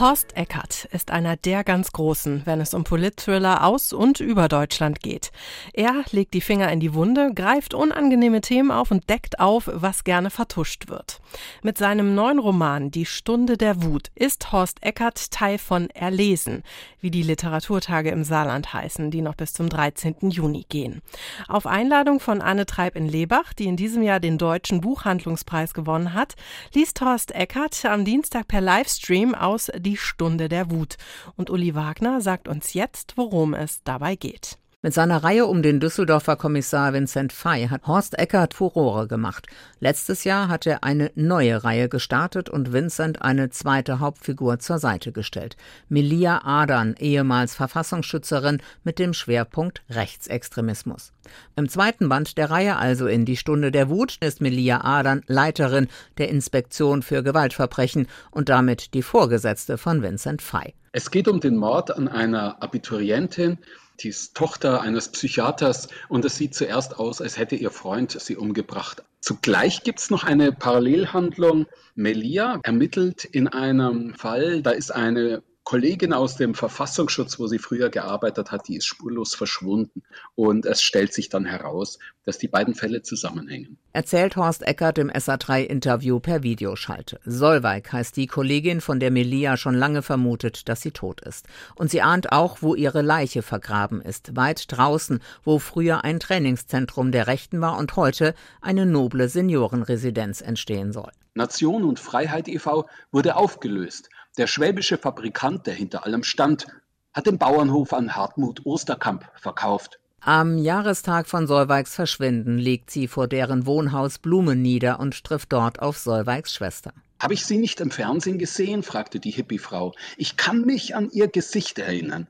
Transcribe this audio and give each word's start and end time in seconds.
Horst 0.00 0.36
Eckert 0.36 0.84
ist 0.92 1.10
einer 1.10 1.36
der 1.36 1.64
ganz 1.64 1.90
Großen, 1.90 2.42
wenn 2.44 2.60
es 2.60 2.72
um 2.72 2.84
Politthriller 2.84 3.64
aus 3.64 3.92
und 3.92 4.20
über 4.20 4.46
Deutschland 4.46 5.00
geht. 5.00 5.32
Er 5.72 6.04
legt 6.12 6.34
die 6.34 6.40
Finger 6.40 6.70
in 6.70 6.78
die 6.78 6.94
Wunde, 6.94 7.32
greift 7.34 7.74
unangenehme 7.74 8.40
Themen 8.40 8.70
auf 8.70 8.92
und 8.92 9.10
deckt 9.10 9.40
auf, 9.40 9.68
was 9.72 10.04
gerne 10.04 10.30
vertuscht 10.30 10.88
wird. 10.88 11.20
Mit 11.64 11.78
seinem 11.78 12.14
neuen 12.14 12.38
Roman 12.38 12.92
Die 12.92 13.06
Stunde 13.06 13.56
der 13.56 13.82
Wut 13.82 14.12
ist 14.14 14.52
Horst 14.52 14.84
Eckert 14.84 15.32
Teil 15.32 15.58
von 15.58 15.90
Erlesen, 15.90 16.62
wie 17.00 17.10
die 17.10 17.24
Literaturtage 17.24 18.10
im 18.10 18.22
Saarland 18.22 18.72
heißen, 18.72 19.10
die 19.10 19.20
noch 19.20 19.34
bis 19.34 19.52
zum 19.52 19.68
13. 19.68 20.30
Juni 20.30 20.64
gehen. 20.68 21.02
Auf 21.48 21.66
Einladung 21.66 22.20
von 22.20 22.40
Anne 22.40 22.66
Treib 22.66 22.94
in 22.94 23.08
Lebach, 23.08 23.52
die 23.52 23.64
in 23.64 23.76
diesem 23.76 24.04
Jahr 24.04 24.20
den 24.20 24.38
Deutschen 24.38 24.80
Buchhandlungspreis 24.80 25.74
gewonnen 25.74 26.14
hat, 26.14 26.36
liest 26.72 27.00
Horst 27.00 27.34
Eckert 27.34 27.84
am 27.84 28.04
Dienstag 28.04 28.46
per 28.46 28.60
Livestream 28.60 29.34
aus 29.34 29.72
Stunde 29.96 30.48
der 30.48 30.70
Wut. 30.70 30.96
Und 31.36 31.50
Uli 31.50 31.74
Wagner 31.74 32.20
sagt 32.20 32.48
uns 32.48 32.74
jetzt, 32.74 33.16
worum 33.16 33.54
es 33.54 33.82
dabei 33.82 34.16
geht. 34.16 34.58
Mit 34.80 34.94
seiner 34.94 35.24
Reihe 35.24 35.46
um 35.46 35.60
den 35.60 35.80
Düsseldorfer 35.80 36.36
Kommissar 36.36 36.92
Vincent 36.92 37.32
Fey 37.32 37.66
hat 37.66 37.88
Horst 37.88 38.16
Eckert 38.16 38.54
Furore 38.54 39.08
gemacht. 39.08 39.48
Letztes 39.80 40.22
Jahr 40.22 40.46
hat 40.46 40.66
er 40.66 40.84
eine 40.84 41.10
neue 41.16 41.64
Reihe 41.64 41.88
gestartet 41.88 42.48
und 42.48 42.72
Vincent 42.72 43.20
eine 43.20 43.50
zweite 43.50 43.98
Hauptfigur 43.98 44.60
zur 44.60 44.78
Seite 44.78 45.10
gestellt. 45.10 45.56
Melia 45.88 46.42
Adan, 46.44 46.94
ehemals 46.96 47.56
Verfassungsschützerin 47.56 48.62
mit 48.84 49.00
dem 49.00 49.14
Schwerpunkt 49.14 49.82
Rechtsextremismus. 49.90 51.12
Im 51.56 51.68
zweiten 51.68 52.08
Band 52.08 52.38
der 52.38 52.48
Reihe, 52.48 52.76
also 52.76 53.08
in 53.08 53.24
Die 53.24 53.36
Stunde 53.36 53.72
der 53.72 53.88
Wut, 53.88 54.18
ist 54.20 54.40
Melia 54.40 54.84
Adan 54.84 55.22
Leiterin 55.26 55.88
der 56.18 56.28
Inspektion 56.28 57.02
für 57.02 57.24
Gewaltverbrechen 57.24 58.06
und 58.30 58.48
damit 58.48 58.94
die 58.94 59.02
Vorgesetzte 59.02 59.76
von 59.76 60.02
Vincent 60.02 60.40
Fey. 60.40 60.74
Es 60.92 61.10
geht 61.10 61.26
um 61.26 61.40
den 61.40 61.56
Mord 61.56 61.90
an 61.96 62.06
einer 62.06 62.62
Abiturientin, 62.62 63.58
die 64.00 64.08
ist 64.08 64.34
Tochter 64.34 64.80
eines 64.80 65.08
Psychiaters 65.08 65.88
und 66.08 66.24
es 66.24 66.36
sieht 66.36 66.54
zuerst 66.54 66.98
aus, 66.98 67.20
als 67.20 67.38
hätte 67.38 67.56
ihr 67.56 67.70
Freund 67.70 68.12
sie 68.20 68.36
umgebracht. 68.36 69.02
Zugleich 69.20 69.82
gibt 69.82 69.98
es 69.98 70.10
noch 70.10 70.24
eine 70.24 70.52
Parallelhandlung. 70.52 71.66
Melia 71.94 72.60
ermittelt 72.62 73.24
in 73.24 73.48
einem 73.48 74.14
Fall, 74.14 74.62
da 74.62 74.70
ist 74.70 74.90
eine 74.92 75.42
Kollegin 75.68 76.14
aus 76.14 76.36
dem 76.36 76.54
Verfassungsschutz, 76.54 77.38
wo 77.38 77.46
sie 77.46 77.58
früher 77.58 77.90
gearbeitet 77.90 78.50
hat, 78.50 78.68
die 78.68 78.76
ist 78.76 78.86
spurlos 78.86 79.34
verschwunden. 79.34 80.02
Und 80.34 80.64
es 80.64 80.80
stellt 80.80 81.12
sich 81.12 81.28
dann 81.28 81.44
heraus, 81.44 81.98
dass 82.24 82.38
die 82.38 82.48
beiden 82.48 82.74
Fälle 82.74 83.02
zusammenhängen. 83.02 83.76
Erzählt 83.92 84.36
Horst 84.36 84.62
Eckert 84.62 84.96
im 84.96 85.10
SA3-Interview 85.10 86.20
per 86.20 86.42
Videoschalte. 86.42 87.20
Solveig 87.26 87.92
heißt 87.92 88.16
die 88.16 88.28
Kollegin, 88.28 88.80
von 88.80 88.98
der 88.98 89.10
Melia 89.10 89.58
schon 89.58 89.74
lange 89.74 90.00
vermutet, 90.00 90.70
dass 90.70 90.80
sie 90.80 90.92
tot 90.92 91.20
ist. 91.20 91.44
Und 91.74 91.90
sie 91.90 92.00
ahnt 92.00 92.32
auch, 92.32 92.62
wo 92.62 92.74
ihre 92.74 93.02
Leiche 93.02 93.42
vergraben 93.42 94.00
ist. 94.00 94.36
Weit 94.36 94.72
draußen, 94.72 95.20
wo 95.44 95.58
früher 95.58 96.02
ein 96.02 96.18
Trainingszentrum 96.18 97.12
der 97.12 97.26
Rechten 97.26 97.60
war 97.60 97.76
und 97.76 97.94
heute 97.94 98.34
eine 98.62 98.86
noble 98.86 99.28
Seniorenresidenz 99.28 100.40
entstehen 100.40 100.94
soll. 100.94 101.10
Nation 101.34 101.84
und 101.84 102.00
Freiheit 102.00 102.48
e.V. 102.48 102.88
wurde 103.12 103.36
aufgelöst. 103.36 104.08
Der 104.38 104.46
schwäbische 104.46 104.98
Fabrikant, 104.98 105.66
der 105.66 105.74
hinter 105.74 106.06
allem 106.06 106.22
stand, 106.22 106.68
hat 107.12 107.26
den 107.26 107.38
Bauernhof 107.38 107.92
an 107.92 108.14
Hartmut 108.14 108.64
Osterkamp 108.64 109.28
verkauft. 109.34 109.98
Am 110.20 110.58
Jahrestag 110.58 111.26
von 111.26 111.48
Solveigs 111.48 111.94
Verschwinden 111.94 112.56
legt 112.56 112.90
sie 112.90 113.08
vor 113.08 113.26
deren 113.26 113.66
Wohnhaus 113.66 114.18
Blumen 114.18 114.62
nieder 114.62 115.00
und 115.00 115.24
trifft 115.24 115.52
dort 115.52 115.80
auf 115.80 115.98
Solveigs 115.98 116.54
Schwester. 116.54 116.92
Habe 117.20 117.34
ich 117.34 117.44
Sie 117.44 117.58
nicht 117.58 117.80
im 117.80 117.90
Fernsehen 117.90 118.38
gesehen? 118.38 118.84
fragte 118.84 119.18
die 119.18 119.32
Hippie-Frau. 119.32 119.92
Ich 120.16 120.36
kann 120.36 120.60
mich 120.60 120.94
an 120.94 121.10
Ihr 121.10 121.26
Gesicht 121.26 121.80
erinnern. 121.80 122.28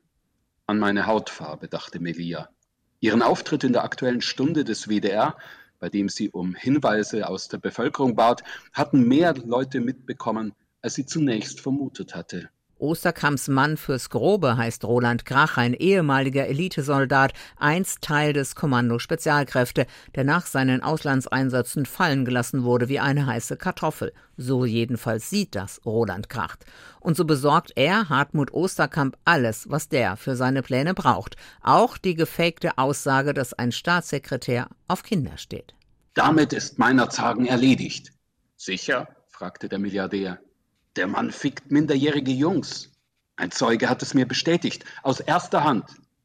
An 0.67 0.79
meine 0.79 1.07
Hautfarbe, 1.07 1.69
dachte 1.69 2.01
Melia. 2.01 2.49
Ihren 3.01 3.21
Auftritt 3.21 3.65
in 3.65 3.75
der 3.75 3.85
aktuellen 3.85 4.23
Stunde 4.23 4.65
des 4.65 4.89
WDR, 4.89 5.37
bei 5.79 5.91
dem 5.91 6.09
sie 6.09 6.31
um 6.31 6.55
Hinweise 6.55 7.29
aus 7.29 7.49
der 7.49 7.59
Bevölkerung 7.59 8.17
bat, 8.17 8.43
hatten 8.73 9.07
mehr 9.07 9.35
Leute 9.35 9.81
mitbekommen, 9.81 10.55
als 10.89 10.95
sie 10.95 11.05
zunächst 11.05 11.61
vermutet 11.61 12.15
hatte. 12.15 12.49
Osterkamps 12.79 13.49
Mann 13.49 13.77
fürs 13.77 14.09
Grobe 14.09 14.57
heißt 14.57 14.87
Roland 14.87 15.27
Grach, 15.27 15.59
ein 15.59 15.75
ehemaliger 15.75 16.47
Elitesoldat, 16.47 17.35
einst 17.59 18.01
Teil 18.01 18.33
des 18.33 18.55
Kommando 18.55 18.99
Spezialkräfte, 18.99 19.87
der 20.15 20.25
nach 20.25 20.47
seinen 20.47 20.83
Auslandseinsätzen 20.83 21.85
fallen 21.85 22.25
gelassen 22.25 22.65
wurde 22.65 22.89
wie 22.89 23.01
eine 23.01 23.27
heiße 23.27 23.59
Kartoffel. 23.59 24.15
So 24.39 24.65
jedenfalls 24.65 25.29
sieht 25.29 25.55
das 25.55 25.85
Roland 25.85 26.31
Kracht. 26.31 26.65
Und 27.01 27.19
so 27.19 27.27
besorgt 27.27 27.73
er 27.77 28.09
Hartmut 28.09 28.55
Osterkamp 28.55 29.19
alles, 29.27 29.69
was 29.69 29.91
der 29.91 30.17
für 30.17 30.37
seine 30.37 30.63
Pläne 30.63 30.95
braucht. 30.95 31.37
Auch 31.61 31.99
die 31.99 32.15
gefakte 32.15 32.79
Aussage, 32.79 33.35
dass 33.35 33.53
ein 33.53 33.73
Staatssekretär 33.73 34.69
auf 34.87 35.03
Kinder 35.03 35.37
steht. 35.37 35.75
Damit 36.15 36.55
ist 36.55 36.79
meiner 36.79 37.11
Zagen 37.11 37.45
erledigt. 37.45 38.13
Sicher? 38.57 39.09
fragte 39.29 39.69
der 39.69 39.79
Milliardär. 39.79 40.41
Der 40.99 41.07
Mann 41.07 41.31
fickt 41.31 41.71
minderjährige 41.71 42.33
Jungs. 42.33 42.91
Ein 43.37 43.53
Zeuge 43.53 43.89
hat 43.89 44.03
es 44.03 44.15
mir 44.15 44.27
bestätigt, 44.27 44.85
aus 45.05 45.21
erster 45.21 45.63
Hand. 45.63 45.85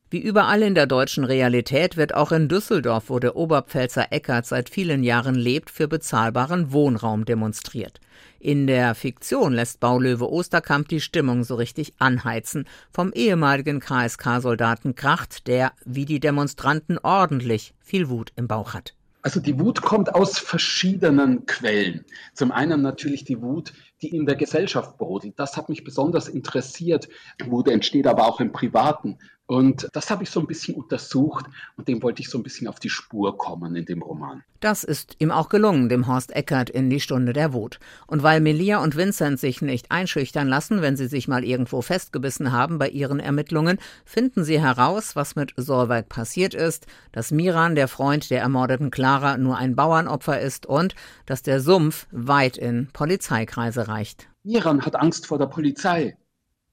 Wie 0.10 0.20
überall 0.20 0.64
in 0.64 0.74
der 0.74 0.88
deutschen 0.88 1.26
Realität 1.26 1.96
wird 1.96 2.16
auch 2.16 2.32
in 2.32 2.50
Düsseldorf, 2.50 3.12
wo 3.12 3.20
der 3.20 3.36
Oberpfälzer 3.36 4.12
Eckert 4.12 4.48
seit 4.48 4.72
vielen 4.72 5.04
Jahren 5.04 5.36
lebt, 5.36 5.70
für 5.70 5.88
bezahlbaren 5.88 6.72
Wohnraum 6.72 7.24
demonstriert. 7.24 8.00
In 8.40 8.66
der 8.66 8.96
Fiktion 8.96 9.54
lässt 9.54 9.80
Baulöwe 9.80 10.28
Osterkamp 10.28 10.88
die 10.88 11.02
Stimmung 11.02 11.44
so 11.44 11.54
richtig 11.54 11.94
anheizen. 12.00 12.68
Vom 12.90 13.14
ehemaligen 13.14 13.80
KSK-Soldaten 13.80 14.96
Kracht, 14.96 15.46
der, 15.46 15.74
wie 15.86 16.06
die 16.06 16.20
Demonstranten, 16.20 16.98
ordentlich 16.98 17.76
viel 17.80 18.10
Wut 18.10 18.34
im 18.36 18.48
Bauch 18.48 18.74
hat. 18.74 18.96
Also 19.24 19.40
die 19.40 19.58
Wut 19.58 19.82
kommt 19.82 20.14
aus 20.14 20.38
verschiedenen 20.38 21.46
Quellen. 21.46 22.06
Zum 22.34 22.52
einen 22.52 22.82
natürlich 22.82 23.24
die 23.24 23.42
Wut, 23.42 23.72
die 24.02 24.10
in 24.10 24.26
der 24.26 24.36
Gesellschaft 24.36 24.98
brodelt. 24.98 25.40
Das 25.40 25.56
hat 25.56 25.70
mich 25.70 25.86
besonders 25.86 26.28
interessiert. 26.28 27.08
Wut 27.46 27.70
entsteht 27.70 28.06
aber 28.06 28.28
auch 28.28 28.42
im 28.42 28.52
Privaten. 28.52 29.18
Und 29.46 29.90
das 29.92 30.10
habe 30.10 30.24
ich 30.24 30.30
so 30.30 30.40
ein 30.40 30.48
bisschen 30.48 30.76
untersucht 30.76 31.46
und 31.76 31.90
dem 31.90 32.02
wollte 32.02 32.22
ich 32.22 32.30
so 32.30 32.38
ein 32.38 32.44
bisschen 32.44 32.68
auf 32.68 32.80
die 32.80 32.90
Spur 32.90 33.38
kommen 33.38 33.76
in 33.76 33.86
dem 33.86 34.02
Roman. 34.02 34.42
Das 34.62 34.86
ist 34.86 35.18
ihm 35.20 35.32
auch 35.32 35.50
gelungen, 35.50 35.90
dem 35.90 36.08
Horst 36.08 36.34
Eckert 36.34 36.70
in 36.70 36.90
die 36.90 37.02
Stunde 37.02 37.34
der 37.34 37.52
Wut. 37.52 37.80
Und 38.08 38.24
weil 38.24 38.40
Melia 38.40 38.82
und 38.82 38.96
Vincent 38.96 39.38
sich 39.38 39.62
nicht 39.62 39.92
einschüchtern 39.92 40.48
lassen, 40.48 40.82
wenn 40.82 40.96
sie 40.96 41.08
sich 41.08 41.28
mal 41.28 41.44
irgendwo 41.44 41.82
festgebissen 41.82 42.54
haben 42.54 42.78
bei 42.80 42.88
ihren 42.88 43.20
Ermittlungen, 43.20 43.80
finden 44.06 44.46
sie 44.46 44.62
heraus, 44.62 45.18
was 45.18 45.36
mit 45.36 45.54
Solveig 45.58 46.08
passiert 46.08 46.54
ist, 46.54 46.88
dass 47.12 47.32
Miran, 47.32 47.76
der 47.76 47.90
Freund 47.90 48.30
der 48.30 48.40
ermordeten 48.40 48.92
Clara, 48.92 49.38
nur 49.38 49.58
ein 49.58 49.76
Bauernopfer 49.76 50.40
ist 50.40 50.66
und 50.66 50.96
dass 51.26 51.44
der 51.44 51.60
Sumpf 51.60 52.08
weit 52.12 52.56
in 52.56 52.88
Polizeikreise 52.94 53.90
reicht. 53.90 54.30
Miran 54.44 54.86
hat 54.86 54.96
Angst 54.96 55.28
vor 55.28 55.38
der 55.38 55.48
Polizei. 55.48 56.16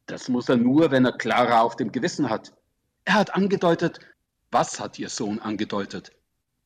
Das 0.06 0.28
muss 0.28 0.48
er 0.48 0.56
nur, 0.56 0.92
wenn 0.92 1.04
er 1.04 1.12
Clara 1.12 1.60
auf 1.62 1.74
dem 1.74 1.90
Gewissen 1.90 2.30
hat. 2.30 2.52
Er 3.10 3.16
hat 3.16 3.34
angedeutet, 3.34 3.98
was 4.52 4.78
hat 4.78 4.96
ihr 5.00 5.08
Sohn 5.08 5.40
angedeutet? 5.40 6.12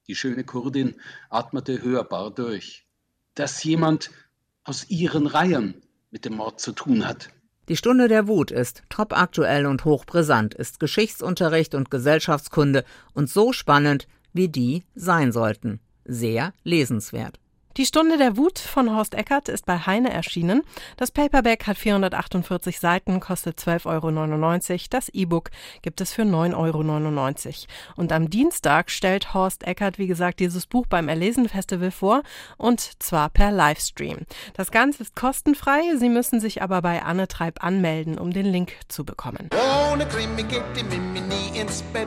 Die 0.09 0.15
schöne 0.15 0.45
Kurdin 0.45 0.95
atmete 1.31 1.83
hörbar 1.83 2.33
durch, 2.35 2.87
dass 3.35 3.65
jemand 3.65 4.11
aus 4.63 4.91
ihren 4.91 5.27
Reihen 5.27 5.81
mit 6.11 6.27
dem 6.27 6.35
Mord 6.35 6.61
zu 6.61 6.73
tun 6.73 7.09
hat. 7.09 7.31
Die 7.71 7.79
Stunde 7.79 8.09
der 8.09 8.29
Wut 8.29 8.51
ist 8.51 8.83
top 8.91 9.17
aktuell 9.17 9.65
und 9.65 9.87
hochbrisant, 9.87 10.53
ist 10.53 10.81
Geschichtsunterricht 10.81 11.75
und 11.75 11.91
Gesellschaftskunde 11.91 12.85
und 13.15 13.31
so 13.31 13.55
spannend, 13.55 14.07
wie 14.35 14.51
die 14.51 14.85
sein 14.95 15.33
sollten. 15.33 15.81
Sehr 16.05 16.53
lesenswert. 16.63 17.41
Die 17.77 17.87
Stunde 17.87 18.19
der 18.19 18.37
Wut 18.37 18.61
von 18.61 18.95
Horst 18.95 19.15
Eckert 19.15 19.49
ist 19.49 19.67
bei 19.67 19.79
Heine 19.79 20.13
erschienen. 20.13 20.63
Das 20.97 21.11
Paperback 21.11 21.67
hat 21.67 21.77
448 21.77 22.79
Seiten, 22.79 23.19
kostet 23.19 23.59
12,99 23.59 24.71
Euro. 24.71 24.81
Das 24.91 25.09
E-Book 25.09 25.51
gibt 25.83 26.01
es 26.01 26.13
für 26.13 26.23
9,99 26.23 26.55
Euro. 26.57 27.57
Und 27.97 28.13
am 28.13 28.31
Dienstag 28.31 28.93
stellt 28.93 29.35
Horst 29.35 29.67
Eckert, 29.67 29.99
wie 29.99 30.07
gesagt, 30.07 30.39
dieses 30.39 30.67
Buch 30.67 30.87
beim 30.87 31.09
Erlesen 31.09 31.49
Festival 31.49 31.91
vor 31.91 32.23
und 32.59 33.03
zwar 33.03 33.29
per 33.29 33.51
Livestream. 33.51 34.19
Das 34.55 34.71
Ganze 34.71 35.03
ist 35.03 35.17
kostenfrei. 35.17 35.97
Sie 35.99 36.09
müssen 36.09 36.39
sich 36.39 36.63
aber 36.63 36.81
bei 36.81 37.03
Anne 37.03 37.27
Treib 37.27 37.65
anmelden, 37.65 38.19
um 38.19 38.33
den 38.33 38.47
Link 38.47 38.75
zu 38.87 39.05
bekommen. 39.05 39.51
Ohne 39.93 40.07
Krimi 40.07 40.45
geht 40.45 40.63
die 40.77 40.85
Mimi 40.85 41.23
nie 41.23 41.59
ins 41.59 41.83
Bett. 41.83 42.07